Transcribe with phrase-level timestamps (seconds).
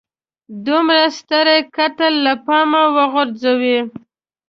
[0.65, 1.47] دومره ستر
[1.77, 3.79] قتل له پامه وغورځوي.